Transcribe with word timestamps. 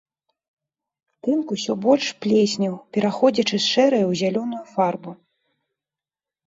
Тынк 1.27 1.47
усё 1.55 1.75
больш 1.85 2.07
плеснеў, 2.27 2.73
пераходзячы 2.99 3.53
з 3.59 3.63
шэрае 3.73 4.01
ў 4.11 4.13
зялёную 4.25 4.63
фарбу. 4.73 5.11